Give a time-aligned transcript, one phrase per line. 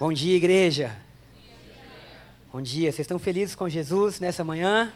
[0.00, 0.96] Bom dia, igreja.
[2.50, 2.90] Bom dia.
[2.90, 4.90] Vocês estão felizes com Jesus nessa manhã?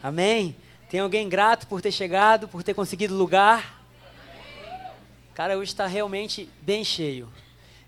[0.00, 0.54] Amém?
[0.88, 3.82] Tem alguém grato por ter chegado, por ter conseguido lugar?
[5.34, 7.28] Cara, hoje está realmente bem cheio.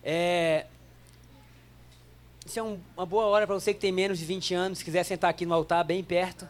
[0.02, 0.66] É...
[2.44, 4.85] Isso é um, uma boa hora para você que tem menos de 20 anos, se
[4.85, 6.48] quiser sentar aqui no altar, bem perto.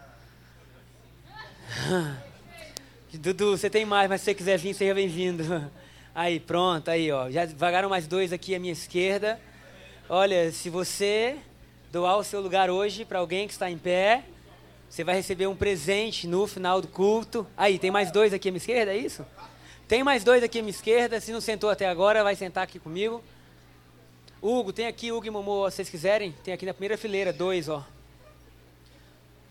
[3.13, 5.71] Dudu, você tem mais, mas se você quiser vir, seja bem-vindo.
[6.15, 7.29] Aí, pronto, aí, ó.
[7.29, 9.39] Já vagaram mais dois aqui à minha esquerda.
[10.09, 11.39] Olha, se você
[11.91, 14.23] doar o seu lugar hoje para alguém que está em pé,
[14.87, 17.47] você vai receber um presente no final do culto.
[17.57, 19.25] Aí, tem mais dois aqui à minha esquerda, é isso?
[19.89, 21.19] Tem mais dois aqui à minha esquerda.
[21.21, 23.25] Se não sentou até agora, vai sentar aqui comigo.
[24.43, 26.33] Hugo, tem aqui, Hugo e Momô, se vocês quiserem.
[26.45, 27.83] Tem aqui na primeira fileira, dois, ó.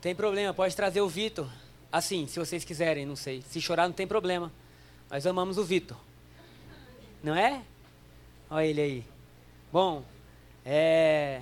[0.01, 1.49] Tem problema, pode trazer o Vitor.
[1.91, 3.43] Assim, se vocês quiserem, não sei.
[3.49, 4.51] Se chorar, não tem problema.
[5.09, 5.97] Nós amamos o Vitor.
[7.23, 7.63] Não é?
[8.51, 9.05] Olha ele aí.
[9.71, 10.03] Bom,
[10.65, 11.41] é,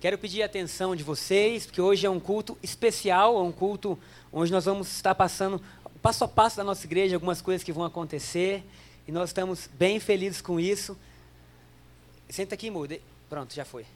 [0.00, 3.98] quero pedir a atenção de vocês, porque hoje é um culto especial, é um culto
[4.32, 5.62] onde nós vamos estar passando
[6.02, 8.62] passo a passo da nossa igreja, algumas coisas que vão acontecer,
[9.08, 10.98] e nós estamos bem felizes com isso.
[12.28, 12.98] Senta aqui, muda.
[13.30, 13.86] Pronto, já foi.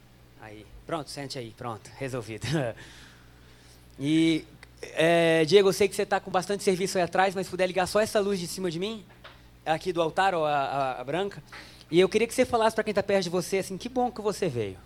[0.41, 2.47] Aí, pronto, sente aí, pronto, resolvido.
[3.99, 4.45] e
[4.81, 7.67] é, Diego, eu sei que você está com bastante serviço aí atrás, mas se puder
[7.67, 9.05] ligar só essa luz de cima de mim,
[9.65, 11.43] aqui do altar, a, a, a branca.
[11.91, 14.11] E eu queria que você falasse para quem está perto de você assim: que bom
[14.11, 14.77] que você veio.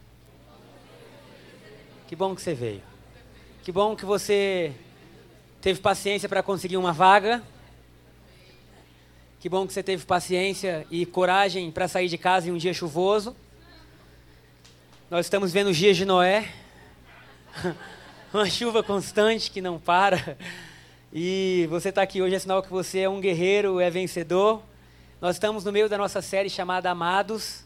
[2.08, 2.82] Que bom que você veio.
[3.64, 4.73] Que bom que você
[5.62, 7.44] teve paciência para conseguir uma vaga.
[9.40, 12.74] Que bom que você teve paciência e coragem para sair de casa em um dia
[12.74, 13.36] chuvoso.
[15.09, 16.50] Nós estamos vendo os dias de Noé.
[18.34, 20.38] uma chuva constante que não para.
[21.12, 24.64] E você está aqui hoje é sinal que você é um guerreiro, é vencedor.
[25.24, 27.64] Nós estamos no meio da nossa série chamada Amados.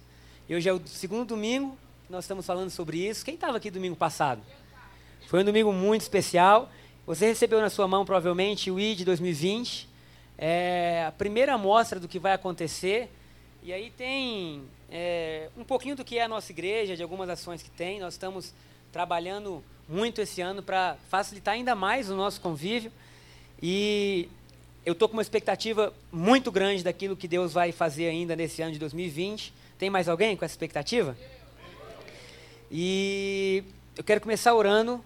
[0.48, 3.26] E hoje é o segundo domingo que nós estamos falando sobre isso.
[3.26, 4.44] Quem estava aqui domingo passado?
[5.26, 6.70] Foi um domingo muito especial.
[7.08, 9.90] Você recebeu na sua mão provavelmente o ID 2020.
[10.38, 13.10] É a primeira amostra do que vai acontecer.
[13.64, 14.62] E aí tem
[14.92, 18.00] é, um pouquinho do que é a nossa igreja, de algumas ações que tem.
[18.00, 18.54] Nós estamos
[18.92, 22.92] trabalhando muito esse ano para facilitar ainda mais o nosso convívio.
[23.60, 24.30] E
[24.88, 28.72] eu estou com uma expectativa muito grande daquilo que Deus vai fazer ainda nesse ano
[28.72, 29.54] de 2020.
[29.78, 31.18] Tem mais alguém com essa expectativa?
[32.72, 33.66] E
[33.98, 35.04] eu quero começar orando.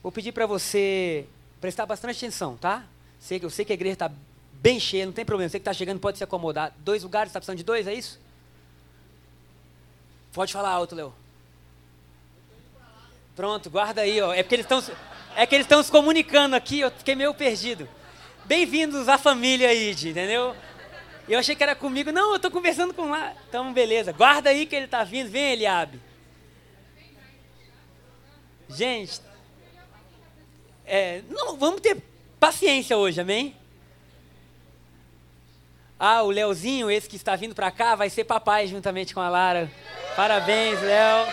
[0.00, 1.26] Vou pedir para você
[1.60, 2.86] prestar bastante atenção, tá?
[3.18, 4.12] Sei, eu sei que a igreja está
[4.52, 5.48] bem cheia, não tem problema.
[5.48, 6.72] Você que está chegando pode se acomodar.
[6.78, 8.20] Dois lugares, está precisando de dois, é isso?
[10.32, 11.12] Pode falar alto, Léo.
[13.34, 14.32] Pronto, guarda aí, ó.
[14.32, 14.80] É porque eles estão
[15.34, 17.88] é que eles estão se comunicando aqui, eu fiquei meio perdido.
[18.50, 20.56] Bem-vindos à família ID, entendeu?
[21.28, 22.10] Eu achei que era comigo.
[22.10, 23.32] Não, eu estou conversando com lá.
[23.48, 24.10] Então, beleza.
[24.10, 25.30] Guarda aí que ele está vindo.
[25.30, 26.00] Vem, Eliabe.
[28.68, 29.20] Gente,
[30.84, 32.02] é, não, vamos ter
[32.40, 33.54] paciência hoje, amém?
[35.96, 39.28] Ah, o Leozinho, esse que está vindo para cá, vai ser papai juntamente com a
[39.28, 39.70] Lara.
[40.16, 41.32] Parabéns, Léo.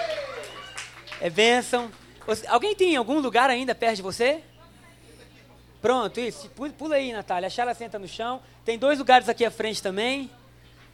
[1.19, 1.91] É bênção.
[2.47, 4.43] Alguém tem algum lugar ainda perto de você?
[5.87, 6.49] Pronto, isso.
[6.49, 7.47] Pula aí, Natália.
[7.47, 8.41] A Chala senta no chão.
[8.65, 10.29] Tem dois lugares aqui à frente também.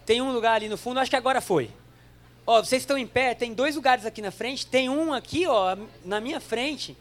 [0.06, 1.00] Tem um lugar ali no fundo.
[1.00, 1.72] Acho que agora foi.
[2.46, 3.34] Ó, vocês estão em pé.
[3.34, 4.68] Tem dois lugares aqui na frente.
[4.68, 6.96] Tem um aqui, ó, na minha frente.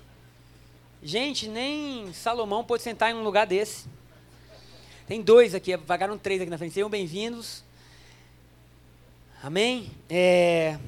[1.02, 3.84] Gente, nem Salomão pode sentar em um lugar desse.
[5.06, 5.76] Tem dois aqui.
[5.76, 6.72] Vagaram três aqui na frente.
[6.72, 7.62] Sejam bem-vindos.
[9.42, 9.90] Amém?
[10.08, 10.78] É...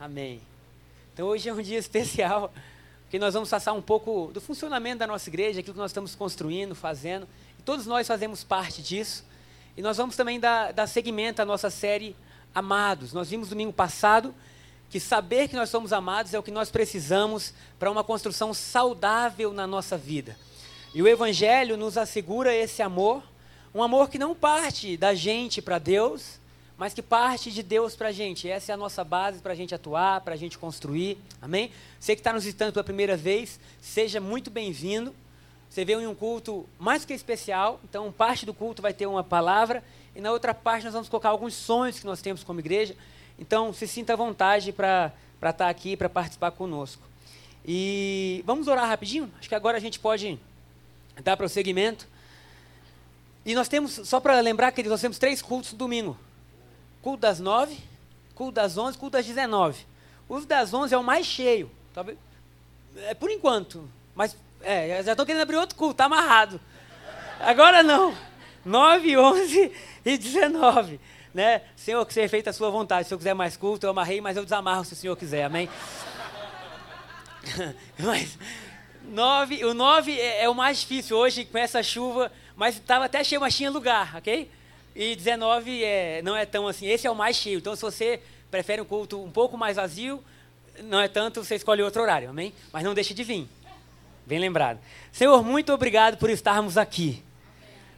[0.00, 0.40] Amém.
[1.14, 2.52] Então hoje é um dia especial,
[3.06, 6.16] porque nós vamos passar um pouco do funcionamento da nossa igreja, aquilo que nós estamos
[6.16, 7.28] construindo, fazendo.
[7.56, 9.24] E todos nós fazemos parte disso.
[9.76, 12.16] E nós vamos também dar, dar seguimento à nossa série
[12.52, 13.12] Amados.
[13.12, 14.34] Nós vimos domingo passado
[14.90, 19.52] que saber que nós somos amados é o que nós precisamos para uma construção saudável
[19.52, 20.36] na nossa vida.
[20.92, 23.22] E o Evangelho nos assegura esse amor,
[23.72, 26.40] um amor que não parte da gente para Deus,
[26.78, 28.48] mas que parte de Deus para a gente.
[28.48, 31.18] Essa é a nossa base para a gente atuar, para a gente construir.
[31.40, 31.70] Amém?
[31.98, 35.14] Você que está nos visitando pela primeira vez, seja muito bem-vindo.
[35.70, 39.24] Você veio em um culto mais que especial, então parte do culto vai ter uma
[39.24, 39.82] palavra
[40.14, 42.94] e na outra parte nós vamos colocar alguns sonhos que nós temos como igreja.
[43.38, 47.02] Então se sinta à vontade para estar tá aqui, para participar conosco.
[47.64, 49.30] E vamos orar rapidinho?
[49.38, 50.38] Acho que agora a gente pode
[51.24, 52.06] dar prosseguimento.
[53.44, 56.16] E nós temos, só para lembrar que nós temos três cultos no domingo
[57.06, 57.78] culto das nove,
[58.34, 59.86] culto das onze, culto das dezenove.
[60.28, 61.70] O das onze é o mais cheio.
[61.94, 62.18] Talvez,
[62.96, 63.88] é por enquanto.
[64.12, 66.60] Mas é, já estou querendo abrir outro culto, está amarrado.
[67.38, 68.12] Agora não.
[68.64, 69.72] 9, 11
[70.04, 71.00] e 19.
[71.32, 71.62] né?
[71.76, 73.06] Senhor, que seja feita a sua vontade.
[73.06, 75.70] Se eu quiser mais culto, eu amarrei, mas eu desamarro se o Senhor quiser, amém?
[78.00, 78.36] mas,
[79.04, 83.22] nove, o nove é, é, o mais difícil hoje com essa chuva, mas estava até
[83.22, 84.50] cheio, mas tinha lugar, ok?
[84.96, 87.58] E 19 é, não é tão assim, esse é o mais cheio.
[87.58, 88.18] Então, se você
[88.50, 90.24] prefere um culto um pouco mais vazio,
[90.84, 92.54] não é tanto, você escolhe outro horário, amém?
[92.72, 93.46] Mas não deixe de vir.
[94.24, 94.80] Bem lembrado.
[95.12, 97.22] Senhor, muito obrigado por estarmos aqui.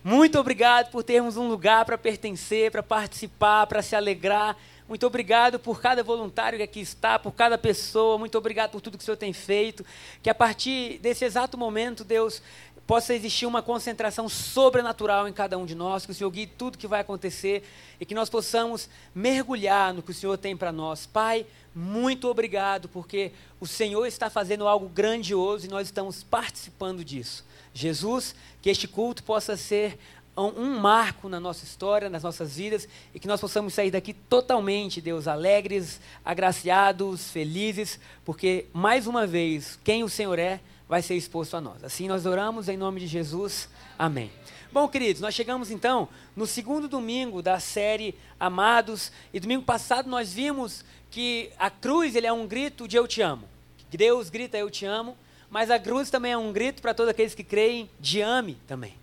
[0.02, 4.56] Muito obrigado por termos um lugar para pertencer, para participar, para se alegrar.
[4.88, 8.16] Muito obrigado por cada voluntário que aqui está, por cada pessoa.
[8.16, 9.84] Muito obrigado por tudo que o Senhor tem feito.
[10.22, 12.42] Que a partir desse exato momento, Deus,
[12.88, 16.78] possa existir uma concentração sobrenatural em cada um de nós, que o Senhor guie tudo
[16.78, 17.62] que vai acontecer
[18.00, 21.04] e que nós possamos mergulhar no que o Senhor tem para nós.
[21.04, 21.44] Pai,
[21.74, 27.44] muito obrigado, porque o Senhor está fazendo algo grandioso e nós estamos participando disso.
[27.74, 29.98] Jesus, que este culto possa ser
[30.34, 34.98] um marco na nossa história, nas nossas vidas, e que nós possamos sair daqui totalmente,
[35.02, 40.58] Deus, alegres, agraciados, felizes, porque, mais uma vez, quem o Senhor é,
[40.88, 41.84] vai ser exposto a nós.
[41.84, 43.68] Assim nós oramos em nome de Jesus.
[43.98, 44.30] Amém.
[44.72, 50.32] Bom, queridos, nós chegamos então no segundo domingo da série Amados, e domingo passado nós
[50.32, 53.48] vimos que a cruz ele é um grito de eu te amo.
[53.90, 55.16] Deus grita eu te amo,
[55.50, 58.94] mas a cruz também é um grito para todos aqueles que creem de ame também.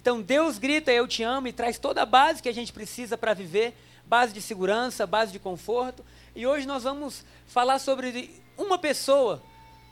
[0.00, 3.18] Então Deus grita eu te amo e traz toda a base que a gente precisa
[3.18, 3.74] para viver,
[4.06, 6.04] base de segurança, base de conforto.
[6.34, 9.42] E hoje nós vamos falar sobre uma pessoa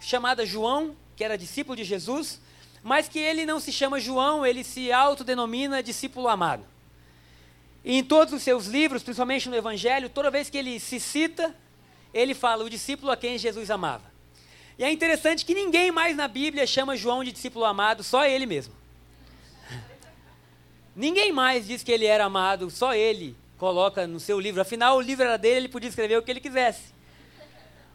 [0.00, 2.40] chamada João, que era discípulo de Jesus,
[2.82, 6.64] mas que ele não se chama João, ele se autodenomina discípulo amado.
[7.84, 11.54] E em todos os seus livros, principalmente no Evangelho, toda vez que ele se cita,
[12.12, 14.04] ele fala o discípulo a quem Jesus amava.
[14.78, 18.44] E é interessante que ninguém mais na Bíblia chama João de discípulo amado, só ele
[18.44, 18.74] mesmo.
[20.94, 24.60] Ninguém mais diz que ele era amado, só ele coloca no seu livro.
[24.60, 26.94] Afinal, o livro era dele, ele podia escrever o que ele quisesse.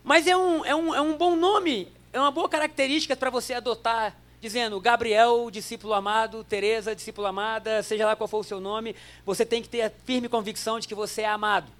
[0.03, 3.54] Mas é um, é um, é um bom nome, é uma boa característica para você
[3.54, 8.96] adotar, dizendo Gabriel, discípulo amado, Teresa, discípulo amada, seja lá qual for o seu nome,
[9.25, 11.72] você tem que ter a firme convicção de que você é amado.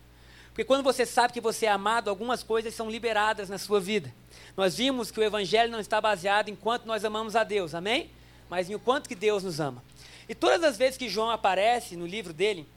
[0.50, 4.14] Porque quando você sabe que você é amado, algumas coisas são liberadas na sua vida.
[4.56, 8.10] Nós vimos que o evangelho não está baseado em quanto nós amamos a Deus, amém?
[8.50, 9.84] Mas em o quanto que Deus nos ama.
[10.28, 12.68] E todas as vezes que João aparece no livro dele,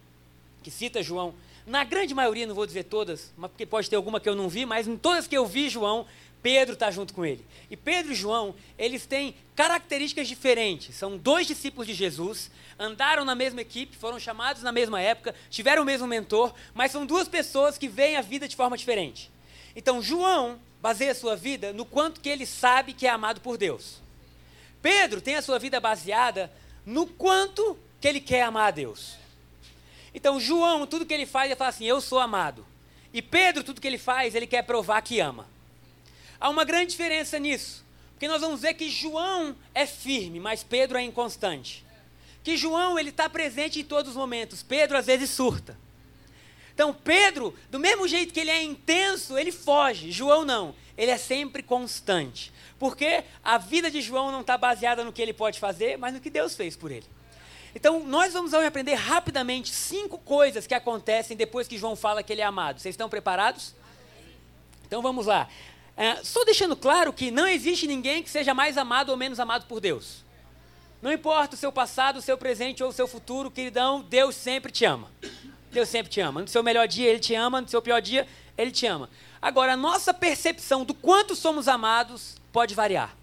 [0.62, 1.34] que cita João,
[1.66, 4.66] na grande maioria, não vou dizer todas, porque pode ter alguma que eu não vi,
[4.66, 6.06] mas em todas que eu vi João,
[6.44, 7.42] Pedro está junto com ele.
[7.70, 10.94] E Pedro e João, eles têm características diferentes.
[10.94, 15.82] São dois discípulos de Jesus, andaram na mesma equipe, foram chamados na mesma época, tiveram
[15.82, 19.30] o mesmo mentor, mas são duas pessoas que veem a vida de forma diferente.
[19.74, 23.56] Então, João baseia a sua vida no quanto que ele sabe que é amado por
[23.56, 24.02] Deus.
[24.82, 26.52] Pedro tem a sua vida baseada
[26.84, 29.14] no quanto que ele quer amar a Deus.
[30.14, 32.66] Então, João, tudo que ele faz, ele fala assim: Eu sou amado.
[33.14, 35.53] E Pedro, tudo que ele faz, ele quer provar que ama.
[36.40, 37.84] Há uma grande diferença nisso.
[38.12, 41.84] Porque nós vamos ver que João é firme, mas Pedro é inconstante.
[42.42, 44.62] Que João, ele está presente em todos os momentos.
[44.62, 45.78] Pedro, às vezes, surta.
[46.74, 50.10] Então, Pedro, do mesmo jeito que ele é intenso, ele foge.
[50.10, 50.74] João, não.
[50.96, 52.52] Ele é sempre constante.
[52.78, 56.20] Porque a vida de João não está baseada no que ele pode fazer, mas no
[56.20, 57.06] que Deus fez por ele.
[57.74, 62.40] Então, nós vamos aprender rapidamente cinco coisas que acontecem depois que João fala que ele
[62.40, 62.80] é amado.
[62.80, 63.74] Vocês estão preparados?
[64.86, 65.48] Então, vamos lá.
[65.96, 69.66] É, só deixando claro que não existe ninguém que seja mais amado ou menos amado
[69.66, 70.24] por Deus.
[71.00, 74.72] Não importa o seu passado, o seu presente ou o seu futuro, queridão, Deus sempre
[74.72, 75.10] te ama.
[75.70, 76.40] Deus sempre te ama.
[76.40, 77.60] No seu melhor dia, Ele te ama.
[77.60, 79.10] No seu pior dia, Ele te ama.
[79.42, 83.14] Agora, a nossa percepção do quanto somos amados pode variar.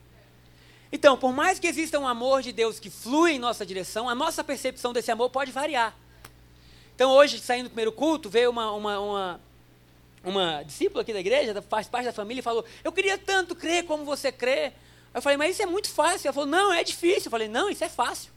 [0.92, 4.14] Então, por mais que exista um amor de Deus que flui em nossa direção, a
[4.14, 5.96] nossa percepção desse amor pode variar.
[6.94, 9.42] Então, hoje, saindo do primeiro culto, veio uma, uma, uma,
[10.24, 14.06] uma discípula aqui da igreja, faz parte da família, falou: Eu queria tanto crer como
[14.06, 14.72] você crê.
[15.14, 16.28] Eu falei, mas isso é muito fácil.
[16.28, 17.26] Ela falou, não, é difícil.
[17.26, 18.32] Eu falei, não, isso é fácil.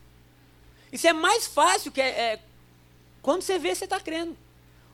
[0.93, 2.41] Isso é mais fácil que é, é
[3.23, 4.37] quando você vê, você está crendo.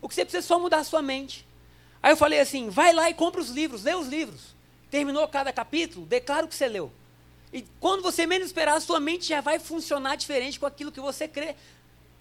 [0.00, 1.46] O que você precisa é só mudar a sua mente.
[2.02, 4.54] Aí eu falei assim: vai lá e compra os livros, lê os livros.
[4.90, 6.90] Terminou cada capítulo, declara o que você leu.
[7.52, 11.00] E quando você menos esperar, a sua mente já vai funcionar diferente com aquilo que
[11.00, 11.54] você crê.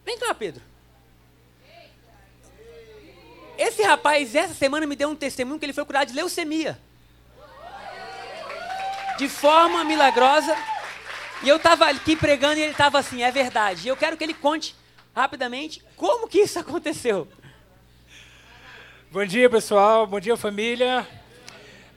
[0.04, 0.62] Vem cá, Pedro.
[3.60, 6.80] Esse rapaz, essa semana, me deu um testemunho que ele foi curado de leucemia.
[9.18, 10.56] De forma milagrosa.
[11.44, 13.86] E eu estava aqui pregando e ele estava assim, é verdade.
[13.86, 14.74] E eu quero que ele conte
[15.14, 17.28] rapidamente como que isso aconteceu.
[19.12, 20.08] Bom dia, pessoal.
[20.08, 21.06] Bom dia, família.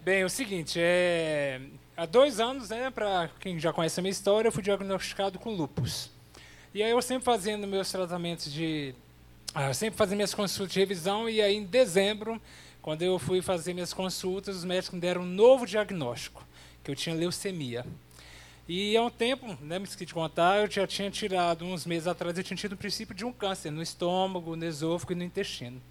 [0.00, 1.60] Bem, é o seguinte, é...
[1.96, 5.54] há dois anos, né, para quem já conhece a minha história, eu fui diagnosticado com
[5.54, 6.10] lupus.
[6.74, 8.96] E aí eu sempre fazendo meus tratamentos de
[9.54, 12.40] ah, sempre fazia minhas consultas de revisão e aí em dezembro,
[12.80, 16.42] quando eu fui fazer minhas consultas, os médicos me deram um novo diagnóstico,
[16.82, 17.84] que eu tinha leucemia.
[18.66, 22.06] E há um tempo, né, me esqueci de contar, eu já tinha tirado, uns meses
[22.06, 25.22] atrás, eu tinha tido o princípio de um câncer no estômago, no esôfago e no
[25.22, 25.82] intestino.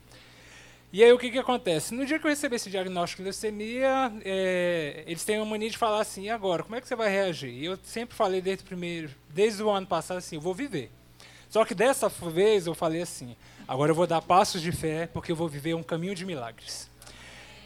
[0.92, 1.94] E aí o que, que acontece?
[1.94, 5.78] No dia que eu recebi esse diagnóstico de leucemia, é, eles têm uma mania de
[5.78, 7.52] falar assim, e agora, como é que você vai reagir?
[7.52, 10.92] E eu sempre falei desde o, primeiro, desde o ano passado assim, eu vou viver.
[11.52, 13.36] Só que dessa vez eu falei assim,
[13.68, 16.90] agora eu vou dar passos de fé, porque eu vou viver um caminho de milagres.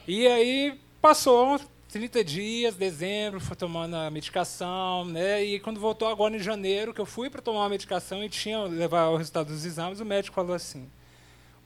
[0.08, 1.62] E aí passou
[1.92, 5.44] 30 dias, dezembro, fui tomando a medicação, né?
[5.46, 8.64] E quando voltou agora em janeiro, que eu fui para tomar a medicação e tinha
[8.64, 10.90] levar o resultado dos exames, o médico falou assim: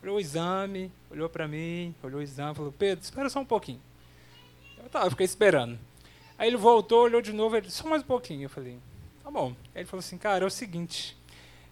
[0.04, 3.80] olhou o exame, olhou para mim, olhou o exame, falou: Pedro, espera só um pouquinho.
[4.78, 5.80] Eu, tá, eu fiquei esperando.
[6.38, 8.44] Aí ele voltou, olhou de novo, ele disse: só mais um pouquinho.
[8.44, 8.78] Eu falei:
[9.24, 9.56] tá bom.
[9.74, 11.18] Aí ele falou assim: cara, é o seguinte,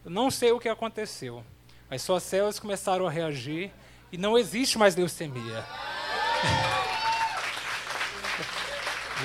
[0.07, 1.43] eu não sei o que aconteceu,
[1.89, 3.73] mas suas células começaram a reagir
[4.09, 5.65] e não existe mais leucemia.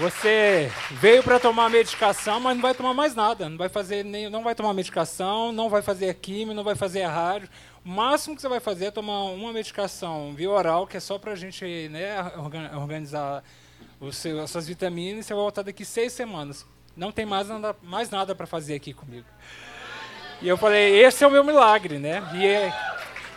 [0.01, 3.49] Você veio para tomar medicação, mas não vai tomar mais nada.
[3.49, 7.05] Não vai fazer nem, não vai tomar medicação, não vai fazer químio, não vai fazer
[7.05, 7.49] rádio.
[7.85, 11.17] O máximo que você vai fazer é tomar uma medicação via oral, que é só
[11.17, 12.17] para a gente né,
[12.75, 13.45] organizar
[14.11, 16.67] seu, as suas vitaminas, e você vai voltar daqui seis semanas.
[16.97, 19.29] Não tem mais nada, mais nada para fazer aqui comigo.
[20.43, 22.23] E eu falei, esse é o meu milagre, né?
[22.35, 22.73] E, é,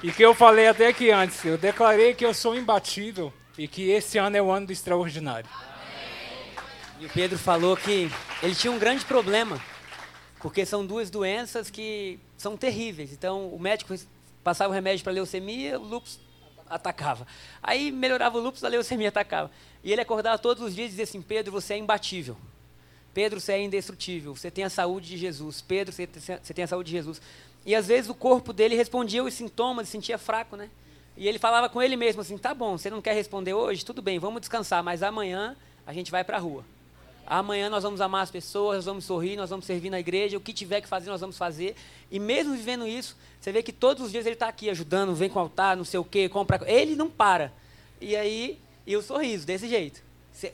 [0.04, 3.90] e que eu falei até aqui antes, eu declarei que eu sou imbatível e que
[3.92, 5.50] esse ano é o ano do extraordinário.
[7.00, 9.62] E o Pedro falou que ele tinha um grande problema,
[10.40, 13.14] porque são duas doenças que são terríveis.
[13.14, 13.96] Então, o médico
[14.46, 16.20] Passava o remédio para leucemia, o lúpus
[16.70, 17.26] atacava.
[17.64, 19.50] Aí melhorava o lúpus, a leucemia atacava.
[19.84, 22.38] E ele acordava todos os dias e dizia assim: Pedro, você é imbatível.
[23.16, 24.36] Pedro, você é indestrutível.
[24.36, 25.62] Você tem a saúde de Jesus.
[25.62, 26.06] Pedro, você
[26.54, 27.22] tem a saúde de Jesus.
[27.66, 30.70] E às vezes o corpo dele respondia os sintomas, sentia fraco, né?
[31.16, 33.86] E ele falava com ele mesmo assim: tá bom, você não quer responder hoje?
[33.86, 35.56] Tudo bem, vamos descansar, mas amanhã
[35.88, 36.66] a gente vai para a rua.
[37.26, 40.42] Amanhã nós vamos amar as pessoas, nós vamos sorrir, nós vamos servir na igreja, o
[40.42, 41.74] que tiver que fazer, nós vamos fazer.
[42.12, 45.30] E mesmo vivendo isso, você vê que todos os dias ele está aqui ajudando, vem
[45.30, 46.60] com o altar, não sei o quê, compra.
[46.70, 47.54] Ele não para.
[48.02, 50.04] E aí, e o sorriso, desse jeito.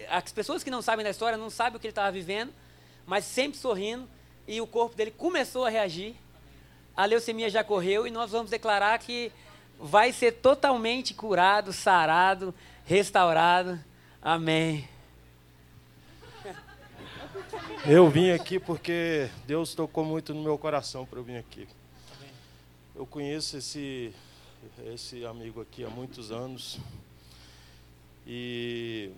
[0.09, 2.53] As pessoas que não sabem da história não sabem o que ele estava vivendo,
[3.05, 4.07] mas sempre sorrindo.
[4.47, 6.15] E o corpo dele começou a reagir.
[6.95, 9.31] A leucemia já correu e nós vamos declarar que
[9.79, 12.53] vai ser totalmente curado, sarado,
[12.85, 13.79] restaurado.
[14.21, 14.87] Amém.
[17.85, 21.67] Eu vim aqui porque Deus tocou muito no meu coração para eu vir aqui.
[22.95, 24.13] Eu conheço esse,
[24.93, 26.77] esse amigo aqui há muitos anos
[28.27, 29.09] e,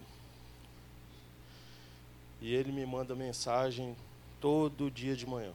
[2.43, 3.95] e ele me manda mensagem
[4.39, 5.53] todo dia de manhã.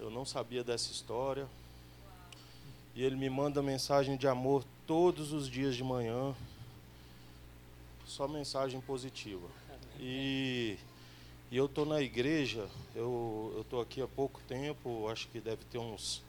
[0.00, 1.46] Eu não sabia dessa história
[2.96, 6.34] e ele me manda mensagem de amor todos os dias de manhã,
[8.06, 9.46] só mensagem positiva.
[10.00, 10.76] E
[11.54, 15.78] e eu estou na igreja, eu estou aqui há pouco tempo, acho que deve ter
[15.78, 16.20] uns,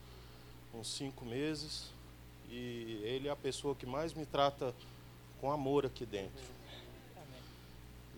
[0.72, 1.86] uns cinco meses,
[2.48, 4.72] e ele é a pessoa que mais me trata
[5.40, 6.55] com amor aqui dentro.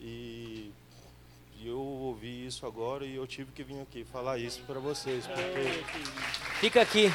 [0.00, 0.73] E,
[1.64, 5.85] eu ouvi isso agora e eu tive que vir aqui falar isso para vocês, porque...
[6.61, 7.12] Fica aqui.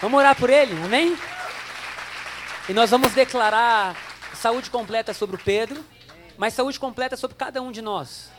[0.00, 1.16] Vamos orar por ele, amém?
[2.68, 3.96] E nós vamos declarar
[4.34, 5.84] saúde completa sobre o Pedro,
[6.36, 8.30] mas saúde completa sobre cada um de nós.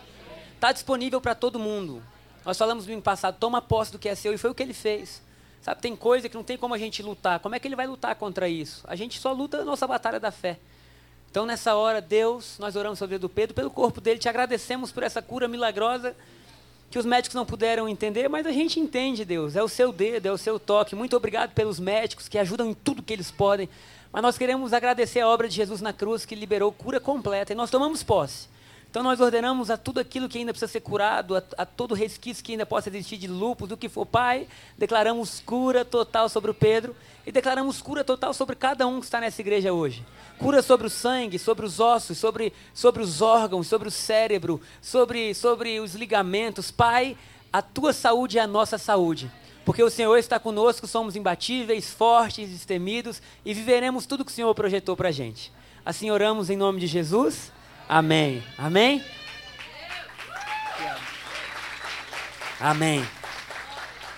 [0.55, 2.03] Está disponível para todo mundo.
[2.45, 4.63] Nós falamos no ano passado, toma posse do que é seu, e foi o que
[4.63, 5.21] ele fez.
[5.61, 7.39] Sabe, tem coisa que não tem como a gente lutar.
[7.39, 8.83] Como é que ele vai lutar contra isso?
[8.87, 10.57] A gente só luta a nossa batalha da fé.
[11.29, 14.91] Então, nessa hora, Deus, nós oramos sobre o do Pedro, pelo corpo dele, te agradecemos
[14.91, 16.15] por essa cura milagrosa
[16.89, 19.55] que os médicos não puderam entender, mas a gente entende, Deus.
[19.55, 20.95] É o seu dedo, é o seu toque.
[20.95, 23.69] Muito obrigado pelos médicos que ajudam em tudo que eles podem.
[24.11, 27.53] Mas nós queremos agradecer a obra de Jesus na cruz que liberou cura completa.
[27.53, 28.47] E nós tomamos posse.
[28.89, 32.43] Então nós ordenamos a tudo aquilo que ainda precisa ser curado, a, a todo resquício
[32.43, 34.03] que ainda possa existir de lúpus, do que for.
[34.03, 39.05] Pai, declaramos cura total sobre o Pedro e declaramos cura total sobre cada um que
[39.05, 40.03] está nessa igreja hoje.
[40.39, 45.35] Cura sobre o sangue, sobre os ossos, sobre, sobre os órgãos, sobre o cérebro, sobre,
[45.35, 46.71] sobre os ligamentos.
[46.71, 47.15] Pai,
[47.53, 49.31] a tua saúde é a nossa saúde.
[49.63, 54.55] Porque o Senhor está conosco, somos imbatíveis, fortes, destemidos e viveremos tudo que o Senhor
[54.55, 55.53] projetou para a gente.
[55.85, 57.51] Assim oramos em nome de Jesus.
[57.89, 58.43] Amém.
[58.55, 59.03] Amém?
[62.59, 63.03] Amém.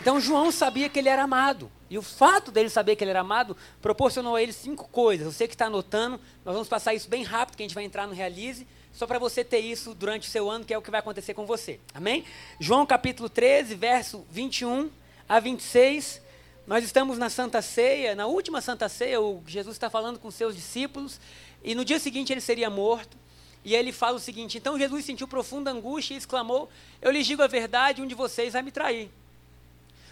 [0.01, 1.71] Então João sabia que ele era amado.
[1.89, 5.33] E o fato dele saber que ele era amado proporcionou a ele cinco coisas.
[5.33, 8.05] Você que está anotando, nós vamos passar isso bem rápido, que a gente vai entrar
[8.07, 10.91] no Realize, só para você ter isso durante o seu ano, que é o que
[10.91, 11.79] vai acontecer com você.
[11.93, 12.25] Amém?
[12.59, 14.89] João capítulo 13, verso 21
[15.29, 16.21] a 26.
[16.67, 20.57] Nós estamos na Santa Ceia, na última Santa Ceia, o Jesus está falando com seus
[20.57, 21.21] discípulos,
[21.63, 23.20] e no dia seguinte ele seria morto.
[23.63, 26.69] E ele fala o seguinte: Então Jesus sentiu profunda angústia e exclamou:
[27.01, 29.09] Eu lhes digo a verdade, um de vocês vai me trair.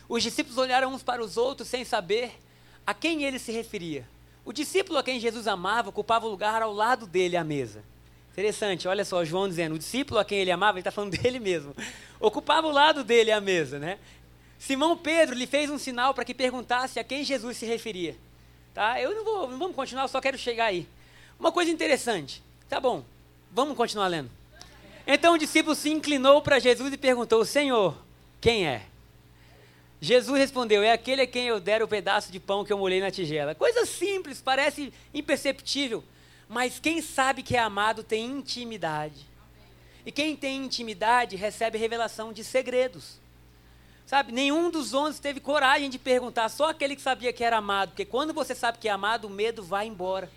[0.08, 2.32] Os discípulos olharam uns para os outros sem saber
[2.86, 4.08] a quem ele se referia.
[4.44, 7.84] O discípulo a quem Jesus amava ocupava o lugar ao lado dele à mesa.
[8.32, 11.40] Interessante, olha só, João dizendo: O discípulo a quem ele amava, ele está falando dele
[11.40, 11.76] mesmo,
[12.20, 14.00] ocupava o lado dele à mesa, né?
[14.58, 18.16] Simão Pedro lhe fez um sinal para que perguntasse a quem Jesus se referia.
[18.74, 19.00] Tá?
[19.02, 20.88] Eu não vou, não vamos continuar, eu só quero chegar aí.
[21.40, 22.44] Uma coisa interessante.
[22.68, 23.04] Tá bom,
[23.52, 24.30] vamos continuar lendo.
[25.06, 27.98] Então o discípulo se inclinou para Jesus e perguntou: Senhor,
[28.40, 28.84] quem é?
[30.02, 33.02] Jesus respondeu: É aquele a quem eu der o pedaço de pão que eu molhei
[33.02, 33.56] na tigela.
[33.56, 36.04] Coisa simples, parece imperceptível.
[36.48, 39.28] Mas quem sabe que é amado tem intimidade.
[40.06, 43.20] E quem tem intimidade recebe revelação de segredos.
[44.06, 47.90] Sabe, nenhum dos onze teve coragem de perguntar, só aquele que sabia que era amado,
[47.90, 50.32] porque quando você sabe que é amado, o medo vai embora.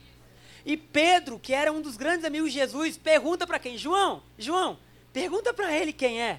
[0.64, 3.76] E Pedro, que era um dos grandes amigos de Jesus, pergunta para quem?
[3.76, 4.78] João, João,
[5.12, 6.38] pergunta para ele quem é.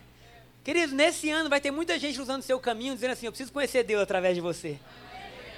[0.64, 3.84] Querido, nesse ano vai ter muita gente usando seu caminho, dizendo assim: Eu preciso conhecer
[3.84, 4.80] Deus através de você.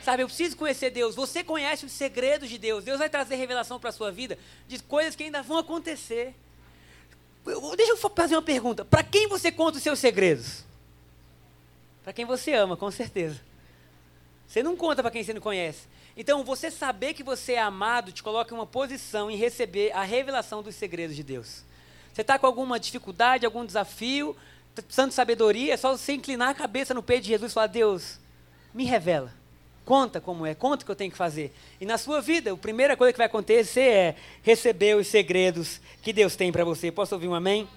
[0.03, 1.15] Sabe, eu preciso conhecer Deus.
[1.15, 2.83] Você conhece os segredos de Deus.
[2.83, 6.33] Deus vai trazer revelação para a sua vida de coisas que ainda vão acontecer.
[7.77, 10.63] Deixa eu fazer uma pergunta: para quem você conta os seus segredos?
[12.03, 13.39] Para quem você ama, com certeza.
[14.47, 15.87] Você não conta para quem você não conhece.
[16.17, 20.03] Então, você saber que você é amado te coloca em uma posição em receber a
[20.03, 21.63] revelação dos segredos de Deus.
[22.13, 24.35] Você está com alguma dificuldade, algum desafio,
[24.73, 27.53] tá precisando de sabedoria, é só você inclinar a cabeça no peito de Jesus e
[27.53, 28.17] falar: Deus,
[28.73, 29.33] me revela.
[29.83, 31.53] Conta como é, conta o que eu tenho que fazer.
[31.79, 36.11] E na sua vida, a primeira coisa que vai acontecer é receber os segredos que
[36.11, 36.91] Deus tem para você.
[36.91, 37.67] Posso ouvir um amém?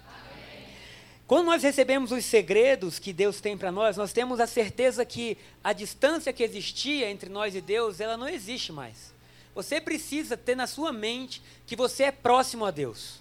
[1.29, 5.37] Quando nós recebemos os segredos que Deus tem para nós, nós temos a certeza que
[5.63, 9.13] a distância que existia entre nós e Deus, ela não existe mais.
[9.53, 13.19] Você precisa ter na sua mente que você é próximo a Deus.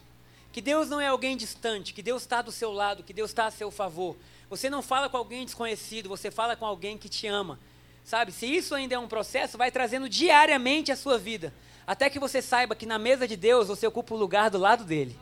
[0.50, 3.44] Que Deus não é alguém distante, que Deus está do seu lado, que Deus está
[3.44, 4.16] a seu favor.
[4.48, 7.60] Você não fala com alguém desconhecido, você fala com alguém que te ama.
[8.04, 8.32] Sabe?
[8.32, 11.52] Se isso ainda é um processo, vai trazendo diariamente a sua vida.
[11.86, 14.82] Até que você saiba que na mesa de Deus você ocupa o lugar do lado
[14.82, 15.14] dele.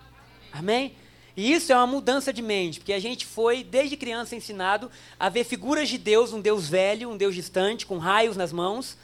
[0.52, 0.94] Amém?
[1.36, 5.28] E isso é uma mudança de mente, porque a gente foi, desde criança, ensinado a
[5.28, 8.96] ver figuras de Deus, um Deus velho, um Deus distante, com raios nas mãos,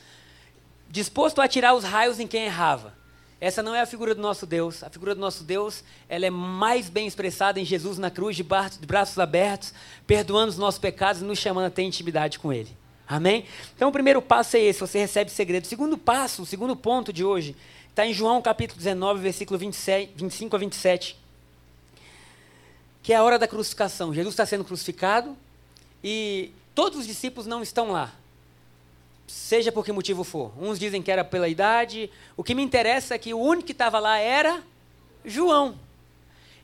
[0.88, 2.94] disposto a atirar os raios em quem errava.
[3.38, 4.82] Essa não é a figura do nosso Deus.
[4.84, 8.44] A figura do nosso Deus, ela é mais bem expressada em Jesus na cruz, de
[8.44, 9.74] braços abertos,
[10.06, 12.70] perdoando os nossos pecados e nos chamando a ter intimidade com Ele.
[13.06, 13.44] Amém?
[13.76, 15.64] Então o primeiro passo é esse, você recebe segredo.
[15.64, 17.56] O segundo passo, o segundo ponto de hoje,
[17.90, 21.21] está em João capítulo 19, versículo 27, 25 a 27
[23.02, 24.14] que é a hora da crucificação.
[24.14, 25.36] Jesus está sendo crucificado
[26.02, 28.12] e todos os discípulos não estão lá.
[29.26, 30.52] Seja por que motivo for.
[30.60, 32.10] Uns dizem que era pela idade.
[32.36, 34.62] O que me interessa é que o único que estava lá era
[35.24, 35.78] João.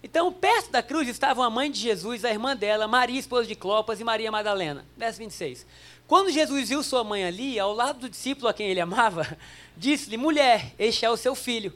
[0.02, 3.56] Então, perto da cruz estavam a mãe de Jesus, a irmã dela, Maria, esposa de
[3.56, 4.84] Clopas, e Maria Madalena.
[4.96, 5.66] Verso 26.
[6.06, 9.36] Quando Jesus viu sua mãe ali, ao lado do discípulo a quem ele amava,
[9.76, 11.72] disse-lhe: Mulher, este é o seu filho.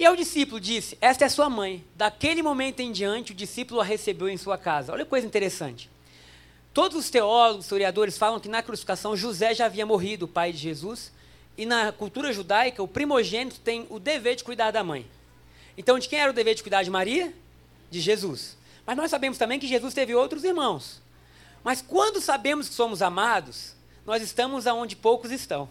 [0.00, 1.84] E ao discípulo disse: Esta é sua mãe.
[1.94, 4.94] Daquele momento em diante, o discípulo a recebeu em sua casa.
[4.94, 5.90] Olha que coisa interessante.
[6.72, 10.58] Todos os teólogos, historiadores falam que na crucificação José já havia morrido, o pai de
[10.58, 11.12] Jesus,
[11.54, 15.06] e na cultura judaica o primogênito tem o dever de cuidar da mãe.
[15.76, 17.34] Então, de quem era o dever de cuidar de Maria?
[17.90, 18.56] De Jesus.
[18.86, 21.02] Mas nós sabemos também que Jesus teve outros irmãos.
[21.62, 23.74] Mas quando sabemos que somos amados,
[24.06, 25.68] nós estamos aonde poucos estão.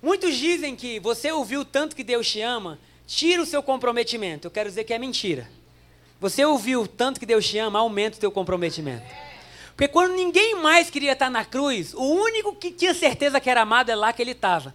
[0.00, 4.46] Muitos dizem que você ouviu tanto que Deus te ama tira o seu comprometimento.
[4.46, 5.48] Eu quero dizer que é mentira.
[6.20, 9.04] Você ouviu tanto que Deus te ama, aumenta o teu comprometimento.
[9.74, 13.62] Porque quando ninguém mais queria estar na cruz, o único que tinha certeza que era
[13.62, 14.74] amado é lá que ele estava.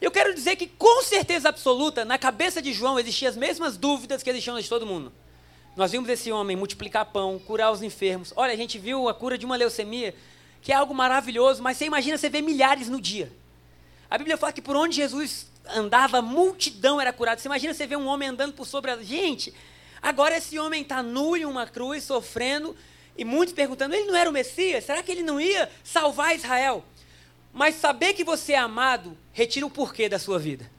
[0.00, 4.22] Eu quero dizer que, com certeza absoluta, na cabeça de João existiam as mesmas dúvidas
[4.22, 5.12] que existiam de todo mundo.
[5.76, 8.32] Nós vimos esse homem multiplicar pão, curar os enfermos.
[8.34, 10.14] Olha, a gente viu a cura de uma leucemia,
[10.60, 13.30] que é algo maravilhoso, mas você imagina você ver milhares no dia.
[14.10, 17.40] A Bíblia fala que por onde Jesus andava, multidão era curada.
[17.40, 19.02] Você imagina você ver um homem andando por sobre a.
[19.02, 19.52] Gente,
[20.00, 22.76] agora esse homem está nu em uma cruz, sofrendo,
[23.16, 24.84] e muitos perguntando: ele não era o Messias?
[24.84, 26.84] Será que ele não ia salvar Israel?
[27.52, 30.70] Mas saber que você é amado retira o porquê da sua vida.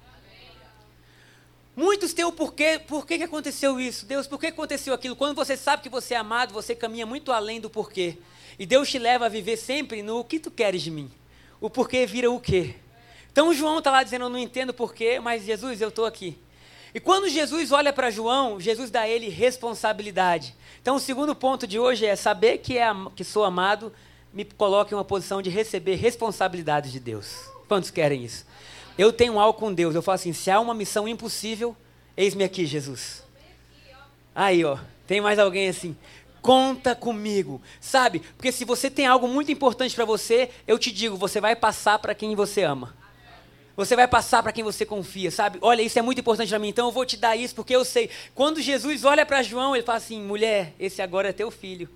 [1.75, 4.06] Muitos têm o porquê, por que aconteceu isso?
[4.06, 5.15] Deus, por que aconteceu aquilo?
[5.15, 8.17] Quando você sabe que você é amado, você caminha muito além do porquê.
[8.60, 11.10] E Deus te leva a viver sempre no o que tu queres de mim.
[11.62, 12.75] O porquê vira o quê?
[13.31, 16.37] Então João está lá dizendo, eu não entendo porquê, mas Jesus, eu estou aqui.
[16.93, 20.55] E quando Jesus olha para João, Jesus dá a ele responsabilidade.
[20.81, 23.93] Então o segundo ponto de hoje é saber que, é, que sou amado
[24.33, 27.49] me coloca em uma posição de receber responsabilidades de Deus.
[27.67, 28.45] Quantos querem isso?
[28.97, 29.95] Eu tenho algo com Deus.
[29.95, 31.75] Eu falo assim: se há uma missão impossível,
[32.17, 33.23] eis-me aqui, Jesus.
[34.35, 35.95] Aí, ó, tem mais alguém assim?
[36.41, 38.19] Conta comigo, sabe?
[38.19, 41.99] Porque se você tem algo muito importante para você, eu te digo, você vai passar
[41.99, 42.95] para quem você ama.
[43.79, 45.57] Você vai passar para quem você confia, sabe?
[45.61, 47.85] Olha, isso é muito importante para mim, então eu vou te dar isso porque eu
[47.85, 48.09] sei.
[48.35, 51.87] Quando Jesus olha para João, ele fala assim: mulher, esse agora é teu filho.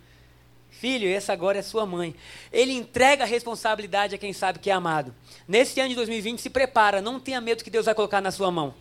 [0.69, 2.15] Filho, essa agora é sua mãe.
[2.53, 5.13] Ele entrega a responsabilidade a quem sabe que é amado.
[5.45, 8.49] Nesse ano de 2020, se prepara, não tenha medo que Deus vai colocar na sua
[8.49, 8.73] mão.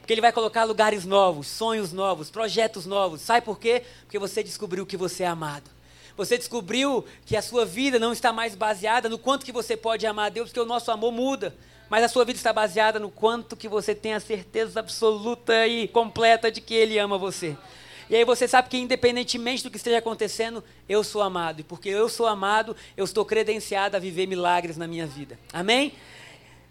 [0.00, 3.22] Porque Ele vai colocar lugares novos, sonhos novos, projetos novos.
[3.22, 3.84] Sabe por quê?
[4.02, 5.70] Porque você descobriu que você é amado.
[6.14, 10.06] Você descobriu que a sua vida não está mais baseada no quanto que você pode
[10.06, 11.56] amar a Deus, porque o nosso amor muda.
[11.90, 15.88] Mas a sua vida está baseada no quanto que você tem a certeza absoluta e
[15.88, 17.56] completa de que Ele ama você.
[18.08, 21.60] E aí você sabe que independentemente do que esteja acontecendo, eu sou amado.
[21.60, 25.36] E porque eu sou amado, eu estou credenciado a viver milagres na minha vida.
[25.52, 25.92] Amém?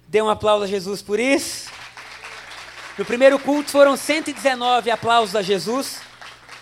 [0.07, 1.69] Dê um aplauso a Jesus por isso.
[2.97, 6.01] No primeiro culto foram 119 aplausos a Jesus.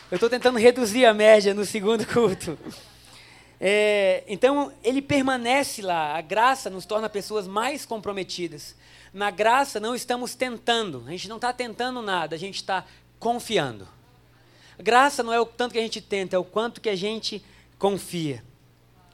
[0.10, 2.58] Eu estou tentando reduzir a média no segundo culto.
[3.60, 6.15] É, então, ele permanece lá.
[6.15, 8.76] A graça nos torna pessoas mais comprometidas.
[9.13, 11.04] Na graça, não estamos tentando.
[11.08, 12.86] A gente não está tentando nada, a gente está
[13.20, 13.88] confiando.
[14.80, 17.43] Graça não é o tanto que a gente tenta, é o quanto que a gente
[17.80, 18.43] confia.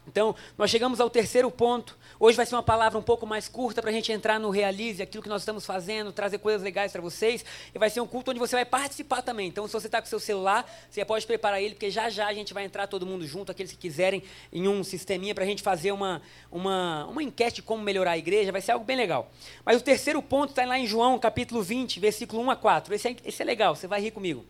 [0.08, 1.98] Então, nós chegamos ao terceiro ponto.
[2.20, 5.02] Hoje vai ser uma palavra um pouco mais curta para a gente entrar no realize,
[5.02, 7.44] aquilo que nós estamos fazendo, trazer coisas legais para vocês.
[7.74, 9.48] E vai ser um culto onde você vai participar também.
[9.48, 12.34] Então, se você está com seu celular, você pode preparar ele, porque já já a
[12.34, 15.64] gente vai entrar todo mundo junto, aqueles que quiserem, em um sisteminha para a gente
[15.64, 18.52] fazer uma, uma, uma enquete de como melhorar a igreja.
[18.52, 19.32] Vai ser algo bem legal.
[19.66, 22.94] Mas o terceiro ponto está lá em João, capítulo 20, versículo 1 a 4.
[22.94, 24.46] Esse é, esse é legal, você vai rir comigo.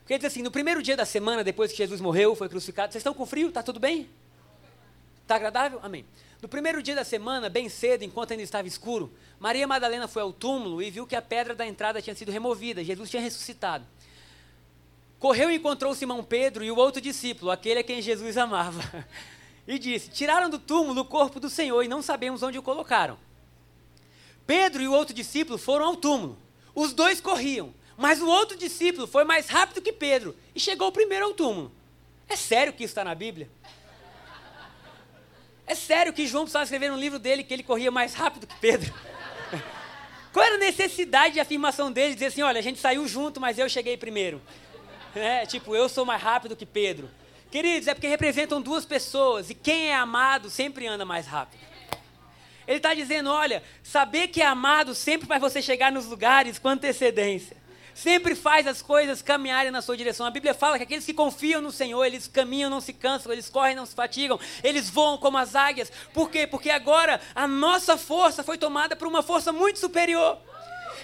[0.00, 3.00] Porque diz assim: no primeiro dia da semana, depois que Jesus morreu, foi crucificado, vocês
[3.00, 3.48] estão com frio?
[3.48, 4.08] Está tudo bem?
[5.30, 5.78] Está agradável?
[5.80, 6.04] Amém.
[6.42, 10.32] No primeiro dia da semana, bem cedo, enquanto ainda estava escuro, Maria Madalena foi ao
[10.32, 12.82] túmulo e viu que a pedra da entrada tinha sido removida.
[12.82, 13.86] Jesus tinha ressuscitado.
[15.20, 18.82] Correu e encontrou Simão Pedro e o outro discípulo, aquele a quem Jesus amava.
[19.68, 23.16] E disse: Tiraram do túmulo o corpo do Senhor e não sabemos onde o colocaram.
[24.44, 26.36] Pedro e o outro discípulo foram ao túmulo.
[26.74, 27.72] Os dois corriam.
[27.96, 31.70] Mas o outro discípulo foi mais rápido que Pedro e chegou primeiro ao túmulo.
[32.28, 33.48] É sério que isso está na Bíblia?
[35.70, 38.56] É sério que João precisava escrever no livro dele que ele corria mais rápido que
[38.56, 38.92] Pedro?
[40.32, 42.14] Qual era a necessidade de afirmação dele?
[42.14, 44.42] Dizer assim: olha, a gente saiu junto, mas eu cheguei primeiro.
[45.12, 47.10] É, tipo, eu sou mais rápido que Pedro.
[47.50, 51.60] Queridos, é porque representam duas pessoas e quem é amado sempre anda mais rápido.
[52.66, 56.68] Ele está dizendo: olha, saber que é amado sempre faz você chegar nos lugares com
[56.68, 57.56] antecedência
[57.94, 60.26] sempre faz as coisas caminharem na sua direção.
[60.26, 63.48] A Bíblia fala que aqueles que confiam no Senhor, eles caminham, não se cansam, eles
[63.48, 65.90] correm, não se fatigam, eles voam como as águias.
[66.12, 66.46] Por quê?
[66.46, 70.38] Porque agora a nossa força foi tomada por uma força muito superior.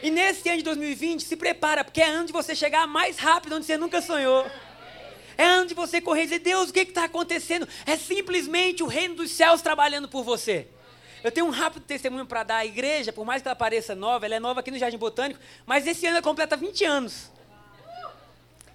[0.03, 3.57] E nesse ano de 2020, se prepara, porque é ano de você chegar mais rápido
[3.57, 4.47] onde você nunca sonhou.
[5.39, 7.69] É ano de você correr e dizer, Deus, o que está acontecendo?
[7.85, 10.67] É simplesmente o reino dos céus trabalhando por você.
[11.27, 14.27] Eu tenho um rápido testemunho para dar à igreja, por mais que ela pareça nova,
[14.27, 17.33] ela é nova aqui no Jardim Botânico, mas esse ano ela completa 20 anos.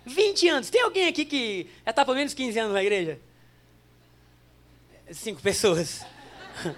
[0.05, 0.69] 20 anos.
[0.69, 3.19] Tem alguém aqui que já está pelo menos 15 anos na igreja?
[5.11, 6.05] Cinco pessoas.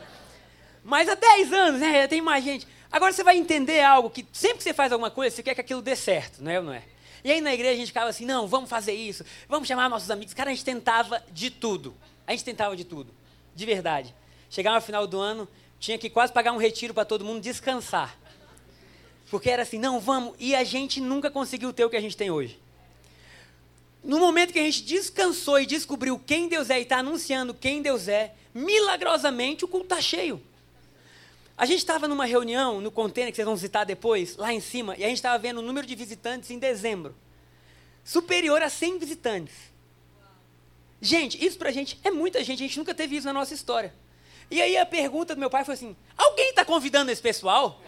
[0.84, 2.02] Mas há 10 anos, né?
[2.02, 2.68] Já tem mais gente.
[2.92, 5.62] Agora você vai entender algo que sempre que você faz alguma coisa, você quer que
[5.62, 6.84] aquilo dê certo, não é ou não é?
[7.24, 10.12] E aí na igreja a gente ficava assim, não, vamos fazer isso, vamos chamar nossos
[10.12, 10.36] amigos.
[10.36, 11.96] Cara, a gente tentava de tudo.
[12.28, 13.12] A gente tentava de tudo.
[13.56, 14.14] De verdade.
[14.50, 15.48] Chegava no final do ano,
[15.84, 18.17] tinha que quase pagar um retiro para todo mundo descansar.
[19.30, 22.15] Porque era assim, não, vamos, e a gente nunca conseguiu ter o que a gente
[22.15, 22.58] tem hoje.
[24.02, 27.82] No momento que a gente descansou e descobriu quem Deus é e está anunciando quem
[27.82, 30.41] Deus é, milagrosamente o culto está cheio.
[31.58, 34.96] A gente estava numa reunião no container, que vocês vão citar depois, lá em cima,
[34.96, 37.13] e a gente estava vendo o número de visitantes em dezembro.
[38.06, 39.56] Superior a 100 visitantes.
[41.02, 43.54] Gente, isso para a gente é muita gente, a gente nunca teve isso na nossa
[43.54, 43.93] história.
[44.49, 47.82] E aí a pergunta do meu pai foi assim: alguém está convidando esse pessoal?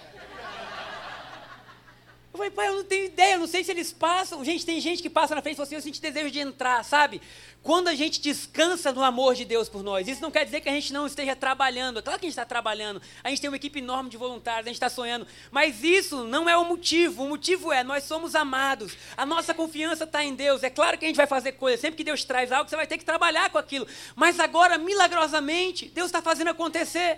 [2.36, 4.44] Eu falei, pai, eu não tenho ideia, eu não sei se eles passam.
[4.44, 6.84] Gente, tem gente que passa na frente e fala assim, eu sinto desejo de entrar,
[6.84, 7.22] sabe?
[7.64, 10.68] Quando a gente descansa no amor de Deus por nós, isso não quer dizer que
[10.68, 12.00] a gente não esteja trabalhando.
[12.00, 13.02] É claro que a gente está trabalhando.
[13.24, 15.26] A gente tem uma equipe enorme de voluntários, a gente está sonhando.
[15.50, 17.24] Mas isso não é o motivo.
[17.24, 18.98] O motivo é, nós somos amados.
[19.16, 20.62] A nossa confiança está em Deus.
[20.62, 21.80] É claro que a gente vai fazer coisas.
[21.80, 23.88] Sempre que Deus traz algo, você vai ter que trabalhar com aquilo.
[24.14, 27.16] Mas agora, milagrosamente, Deus está fazendo acontecer.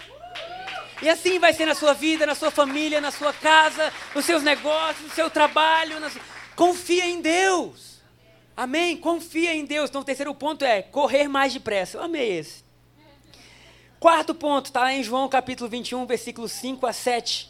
[1.02, 4.42] E assim vai ser na sua vida, na sua família, na sua casa, nos seus
[4.42, 6.00] negócios, no seu trabalho.
[6.00, 6.18] Nas...
[6.56, 8.02] Confia em Deus.
[8.56, 8.98] Amém?
[8.98, 9.90] Confia em Deus.
[9.90, 11.98] Então, o terceiro ponto é correr mais depressa.
[11.98, 12.66] Eu amei esse.
[14.00, 17.50] Quarto ponto, está lá em João capítulo 21, versículos 5 a 7.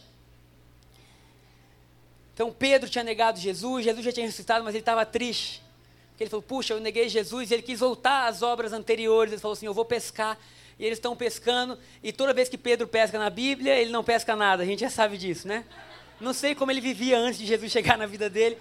[2.34, 5.62] Então Pedro tinha negado Jesus, Jesus já tinha ressuscitado, mas ele estava triste.
[6.10, 9.42] Porque ele falou, puxa, eu neguei Jesus, e ele quis voltar às obras anteriores, ele
[9.42, 10.38] falou assim, eu vou pescar.
[10.80, 14.36] E eles estão pescando, e toda vez que Pedro pesca na Bíblia, ele não pesca
[14.36, 15.66] nada, a gente já sabe disso, né?
[16.20, 18.58] Não sei como ele vivia antes de Jesus chegar na vida dele,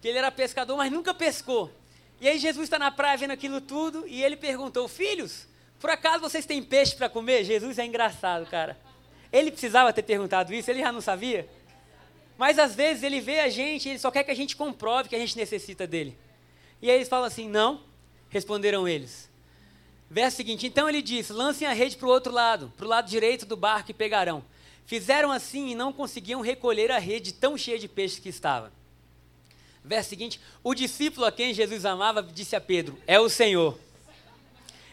[0.00, 1.70] que ele era pescador, mas nunca pescou.
[2.20, 5.46] E aí Jesus está na praia vendo aquilo tudo, e ele perguntou, filhos,
[5.78, 7.44] por acaso vocês têm peixe para comer?
[7.44, 8.78] Jesus é engraçado, cara.
[9.32, 11.48] Ele precisava ter perguntado isso, ele já não sabia.
[12.38, 15.16] Mas às vezes ele vê a gente, ele só quer que a gente comprove que
[15.16, 16.16] a gente necessita dele.
[16.80, 17.82] E aí eles falam assim: não,
[18.28, 19.28] responderam eles.
[20.10, 23.08] Verso seguinte: então ele disse: lancem a rede para o outro lado, para o lado
[23.08, 24.44] direito do barco e pegarão.
[24.86, 28.72] Fizeram assim e não conseguiam recolher a rede tão cheia de peixes que estava.
[29.84, 33.78] Verso seguinte: o discípulo a quem Jesus amava disse a Pedro: é o Senhor.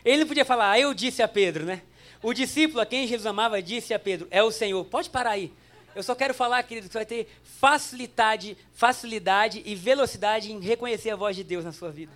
[0.03, 1.81] Ele não podia falar, ah, eu disse a Pedro, né?
[2.21, 4.83] O discípulo a quem Jesus amava disse a Pedro: É o Senhor.
[4.85, 5.53] Pode parar aí.
[5.95, 11.11] Eu só quero falar, querido, que você vai ter facilidade, facilidade e velocidade em reconhecer
[11.11, 12.11] a voz de Deus na sua vida.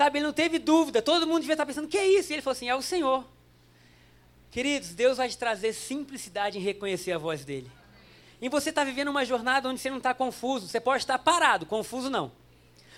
[0.00, 1.02] Sabe, ele não teve dúvida.
[1.02, 2.32] Todo mundo devia estar pensando: que é isso?
[2.32, 3.22] E ele falou assim: É o Senhor.
[4.50, 7.70] Queridos, Deus vai te trazer simplicidade em reconhecer a voz dele.
[8.40, 10.66] E você está vivendo uma jornada onde você não está confuso.
[10.66, 12.32] Você pode estar parado, confuso não.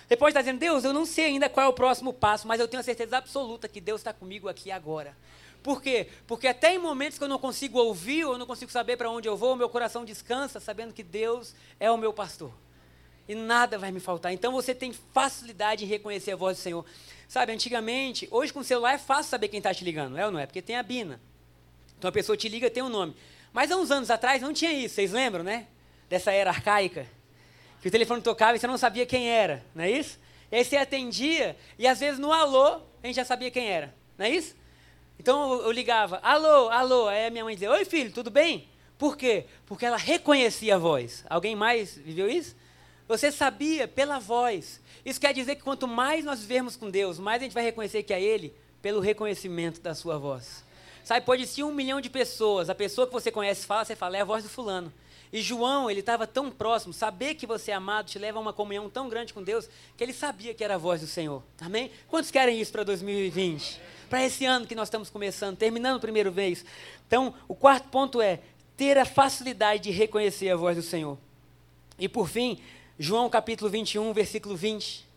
[0.07, 2.61] Você pode estar dizendo, Deus, eu não sei ainda qual é o próximo passo, mas
[2.61, 5.13] eu tenho a certeza absoluta que Deus está comigo aqui agora.
[5.61, 6.07] Por quê?
[6.25, 9.11] Porque até em momentos que eu não consigo ouvir, ou eu não consigo saber para
[9.11, 12.53] onde eu vou, o meu coração descansa sabendo que Deus é o meu pastor.
[13.27, 14.33] E nada vai me faltar.
[14.33, 16.85] Então você tem facilidade em reconhecer a voz do Senhor.
[17.27, 20.31] Sabe, antigamente, hoje com o celular é fácil saber quem está te ligando, é ou
[20.31, 20.45] não é?
[20.45, 21.19] Porque tem a Bina.
[21.97, 23.15] Então a pessoa te liga, tem um nome.
[23.51, 25.67] Mas há uns anos atrás não tinha isso, vocês lembram, né?
[26.09, 27.07] Dessa era arcaica
[27.83, 30.17] que o telefone tocava e você não sabia quem era, não é isso?
[30.49, 33.93] E aí você atendia e às vezes no alô a gente já sabia quem era,
[34.17, 34.55] não é isso?
[35.19, 38.69] Então eu, eu ligava, alô, alô, aí a minha mãe dizia, oi filho, tudo bem?
[38.97, 39.47] Por quê?
[39.65, 41.25] Porque ela reconhecia a voz.
[41.29, 42.55] Alguém mais viveu isso?
[43.13, 44.81] Você sabia pela voz.
[45.05, 48.01] Isso quer dizer que quanto mais nós vivermos com Deus, mais a gente vai reconhecer
[48.01, 50.65] que é Ele pelo reconhecimento da sua voz.
[51.03, 54.17] Sabe, pode ser um milhão de pessoas, a pessoa que você conhece fala, você fala,
[54.17, 54.91] é a voz do fulano.
[55.31, 58.51] E João, ele estava tão próximo, saber que você é amado te leva a uma
[58.51, 61.43] comunhão tão grande com Deus, que ele sabia que era a voz do Senhor.
[61.61, 61.91] Amém?
[62.07, 63.79] Quantos querem isso para 2020?
[64.09, 66.65] Para esse ano que nós estamos começando, terminando o primeiro mês.
[67.05, 68.39] Então, o quarto ponto é
[68.75, 71.15] ter a facilidade de reconhecer a voz do Senhor.
[71.99, 72.59] E por fim,
[72.97, 75.07] João capítulo 21, versículo 20.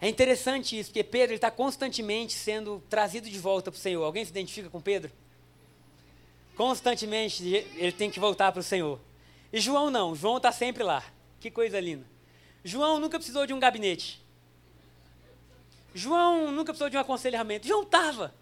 [0.00, 4.04] É interessante isso, porque Pedro está constantemente sendo trazido de volta para o Senhor.
[4.04, 5.10] Alguém se identifica com Pedro?
[6.56, 7.44] Constantemente
[7.76, 8.98] ele tem que voltar para o Senhor.
[9.52, 11.04] E João não, João está sempre lá.
[11.40, 12.04] Que coisa linda.
[12.64, 14.20] João nunca precisou de um gabinete.
[15.94, 17.66] João nunca precisou de um aconselhamento.
[17.66, 18.34] João estava.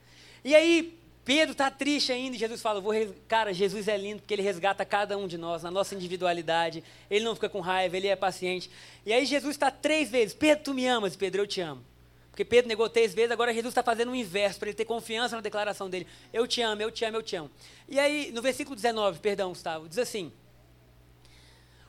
[0.44, 2.95] E aí, Pedro está triste ainda e Jesus fala: Vou
[3.27, 6.85] Cara, Jesus é lindo porque ele resgata cada um de nós, na nossa individualidade.
[7.11, 8.71] Ele não fica com raiva, ele é paciente.
[9.05, 11.17] E aí, Jesus está três vezes: Pedro, tu me amas?
[11.17, 11.83] Pedro, eu te amo.
[12.31, 15.35] Porque Pedro negou três vezes, agora Jesus está fazendo o inverso, para ele ter confiança
[15.35, 16.07] na declaração dele.
[16.33, 17.51] Eu te amo, eu te amo, eu te amo.
[17.89, 20.33] E aí, no versículo 19, perdão, Gustavo, diz assim: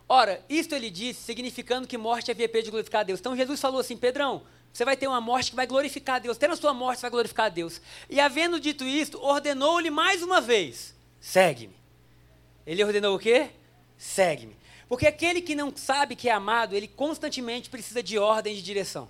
[0.09, 3.19] Ora, isto ele disse, significando que morte havia perdido de glorificar a Deus.
[3.19, 4.41] Então Jesus falou assim: Pedrão,
[4.77, 6.37] você vai ter uma morte que vai glorificar a Deus.
[6.37, 7.81] Tendo a sua morte, você vai glorificar a Deus.
[8.07, 11.75] E havendo dito isto, ordenou-lhe mais uma vez: segue-me.
[12.63, 13.49] Ele ordenou o quê?
[13.97, 14.55] Segue-me.
[14.87, 19.09] Porque aquele que não sabe que é amado, ele constantemente precisa de ordem de direção.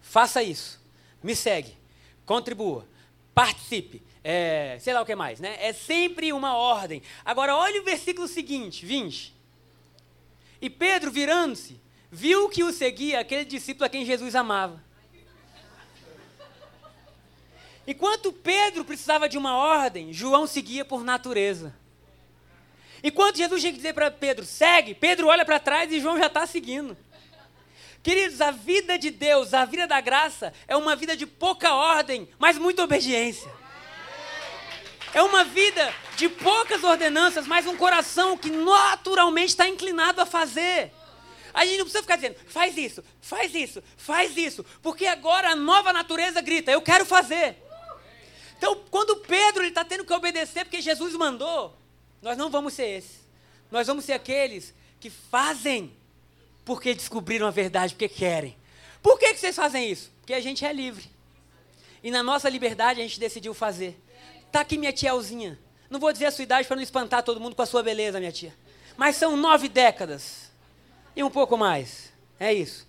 [0.00, 0.82] Faça isso.
[1.22, 1.78] Me segue.
[2.26, 2.84] Contribua.
[3.32, 4.02] Participe.
[4.24, 5.58] É, sei lá o que mais, né?
[5.60, 7.04] É sempre uma ordem.
[7.24, 9.32] Agora, olha o versículo seguinte, 20.
[10.60, 11.80] E Pedro, virando-se,
[12.10, 14.87] viu que o seguia aquele discípulo a quem Jesus amava.
[17.88, 21.74] Enquanto Pedro precisava de uma ordem, João seguia por natureza.
[23.02, 26.26] Enquanto Jesus tinha que dizer para Pedro, segue, Pedro olha para trás e João já
[26.26, 26.94] está seguindo.
[28.02, 32.28] Queridos, a vida de Deus, a vida da graça, é uma vida de pouca ordem,
[32.38, 33.50] mas muita obediência.
[35.14, 40.92] É uma vida de poucas ordenanças, mas um coração que naturalmente está inclinado a fazer.
[41.54, 45.56] A gente não precisa ficar dizendo, faz isso, faz isso, faz isso, porque agora a
[45.56, 47.66] nova natureza grita, eu quero fazer.
[48.58, 51.74] Então, quando Pedro está tendo que obedecer porque Jesus mandou,
[52.20, 53.20] nós não vamos ser esses.
[53.70, 55.92] Nós vamos ser aqueles que fazem
[56.64, 58.56] porque descobriram a verdade, porque querem.
[59.00, 60.10] Por que, que vocês fazem isso?
[60.20, 61.08] Porque a gente é livre.
[62.02, 63.98] E na nossa liberdade a gente decidiu fazer.
[64.50, 65.58] Tá aqui minha tia Alzinha.
[65.88, 68.18] Não vou dizer a sua idade para não espantar todo mundo com a sua beleza,
[68.18, 68.54] minha tia.
[68.96, 70.50] Mas são nove décadas.
[71.14, 72.12] E um pouco mais.
[72.40, 72.86] É isso.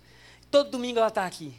[0.50, 1.54] Todo domingo ela está aqui.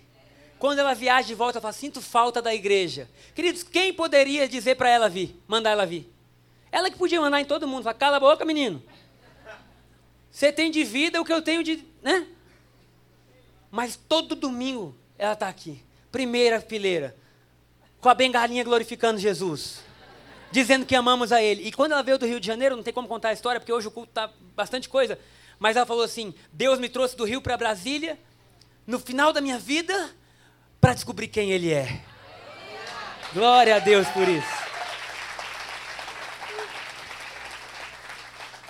[0.61, 3.09] Quando ela viaja de volta, ela fala: sinto falta da igreja.
[3.33, 6.07] Queridos, quem poderia dizer para ela vir, mandar ela vir?
[6.71, 8.81] Ela que podia mandar em todo mundo, falar: cala a boca, menino.
[10.29, 11.83] Você tem de vida o que eu tenho de.
[12.03, 12.27] né?
[13.71, 17.17] Mas todo domingo ela está aqui, primeira fileira,
[17.99, 19.79] com a bengalinha glorificando Jesus
[20.51, 21.65] dizendo que amamos a Ele.
[21.65, 23.73] E quando ela veio do Rio de Janeiro, não tem como contar a história, porque
[23.73, 25.17] hoje o culto está bastante coisa,
[25.57, 28.19] mas ela falou assim: Deus me trouxe do Rio para Brasília,
[28.85, 30.13] no final da minha vida,
[30.81, 32.01] para descobrir quem Ele é.
[33.33, 34.61] Glória a Deus por isso.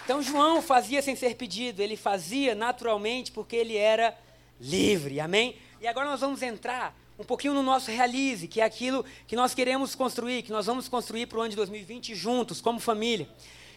[0.04, 4.14] Então João fazia sem ser pedido, ele fazia naturalmente porque ele era
[4.60, 5.56] livre, amém?
[5.80, 9.54] E agora nós vamos entrar um pouquinho no nosso realize, que é aquilo que nós
[9.54, 13.26] queremos construir, que nós vamos construir para o ano de 2020 juntos, como família.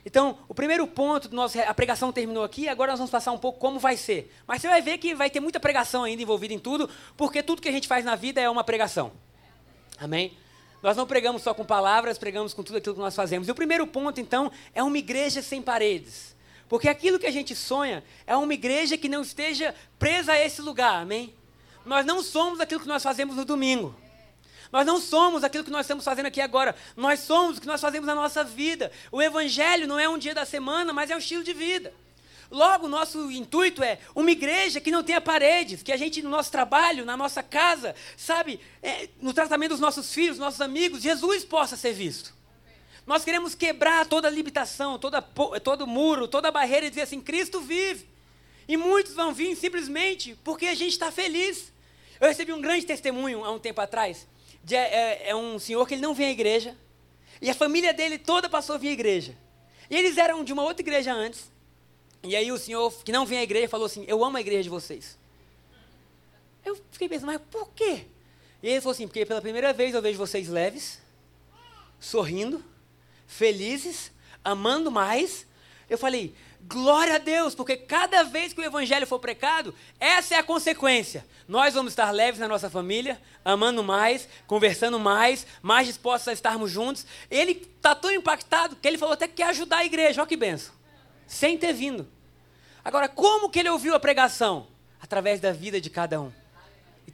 [0.06, 3.38] Então, o primeiro ponto do nosso, a pregação terminou aqui, agora nós vamos passar um
[3.38, 4.30] pouco como vai ser.
[4.46, 7.62] Mas você vai ver que vai ter muita pregação ainda envolvida em tudo, porque tudo
[7.62, 9.12] que a gente faz na vida é uma pregação.
[9.98, 10.36] Amém?
[10.82, 13.48] Nós não pregamos só com palavras, pregamos com tudo aquilo que nós fazemos.
[13.48, 16.36] E o primeiro ponto, então, é uma igreja sem paredes.
[16.68, 20.60] Porque aquilo que a gente sonha é uma igreja que não esteja presa a esse
[20.60, 21.32] lugar, amém?
[21.86, 23.94] Nós não somos aquilo que nós fazemos no domingo.
[24.74, 26.74] Nós não somos aquilo que nós estamos fazendo aqui agora.
[26.96, 28.90] Nós somos o que nós fazemos na nossa vida.
[29.12, 31.94] O Evangelho não é um dia da semana, mas é um estilo de vida.
[32.50, 36.50] Logo, nosso intuito é uma igreja que não tenha paredes, que a gente, no nosso
[36.50, 41.76] trabalho, na nossa casa, sabe, é, no tratamento dos nossos filhos, nossos amigos, Jesus possa
[41.76, 42.34] ser visto.
[43.06, 48.08] Nós queremos quebrar toda limitação, toda, todo muro, toda barreira e dizer assim: Cristo vive.
[48.66, 51.72] E muitos vão vir simplesmente porque a gente está feliz.
[52.20, 54.26] Eu recebi um grande testemunho há um tempo atrás.
[54.64, 56.77] De, é, é, um senhor que ele não vinha à igreja.
[57.40, 59.37] E a família dele toda passou a vir à igreja.
[59.90, 61.53] E eles eram de uma outra igreja antes.
[62.22, 64.62] E aí o senhor que não vinha à igreja falou assim: Eu amo a igreja
[64.62, 65.18] de vocês.
[66.64, 68.07] Eu fiquei pensando, mas por quê?
[68.62, 70.98] E ele falou assim: Porque pela primeira vez eu vejo vocês leves,
[72.00, 72.64] sorrindo,
[73.27, 74.11] felizes,
[74.42, 75.46] amando mais.
[75.90, 76.35] Eu falei:
[76.66, 81.27] Glória a Deus, porque cada vez que o evangelho for precado, essa é a consequência.
[81.46, 86.70] Nós vamos estar leves na nossa família, amando mais, conversando mais, mais dispostos a estarmos
[86.70, 87.07] juntos.
[87.31, 90.22] Ele está tão impactado que ele falou até que quer ajudar a igreja.
[90.22, 90.72] Olha que benção.
[91.27, 92.09] Sem ter vindo.
[92.83, 94.66] Agora, como que ele ouviu a pregação?
[95.00, 96.33] Através da vida de cada um.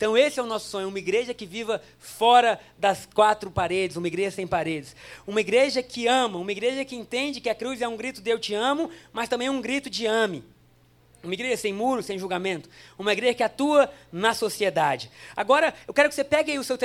[0.01, 4.07] Então, esse é o nosso sonho: uma igreja que viva fora das quatro paredes, uma
[4.07, 4.97] igreja sem paredes.
[5.27, 8.31] Uma igreja que ama, uma igreja que entende que a cruz é um grito de
[8.31, 10.43] eu te amo, mas também um grito de ame.
[11.23, 12.67] Uma igreja sem muros, sem julgamento.
[12.99, 15.11] Uma igreja que atua na sociedade.
[15.37, 16.79] Agora, eu quero que você pegue aí o seu